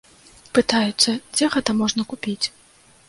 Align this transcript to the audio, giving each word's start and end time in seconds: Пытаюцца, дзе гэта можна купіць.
Пытаюцца, 0.57 1.13
дзе 1.35 1.51
гэта 1.57 1.77
можна 1.83 2.07
купіць. 2.15 2.41